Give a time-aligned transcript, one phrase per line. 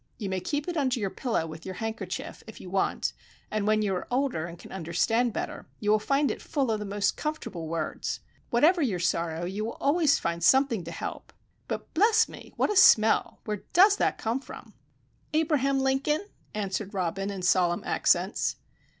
[0.17, 3.13] You may keep it under your pillow with your handkerchief, if you want;
[3.51, 6.79] and when you are older and can understand better, you will find it full of
[6.79, 8.19] the most comfortable words.
[8.49, 11.31] Whatever your sorrow, you will always find something to help.
[11.67, 12.51] But, bless me!
[12.57, 13.41] What a smell!
[13.45, 14.73] Where does it come from?"
[15.35, 16.25] "Abraham Lincoln,"
[16.55, 18.55] answered Robin, in solemn accents.